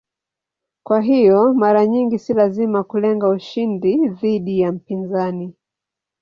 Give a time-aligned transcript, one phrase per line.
[0.85, 5.53] Kwa hiyo mara nyingi si lazima kulenga ushindi dhidi ya mpinzani.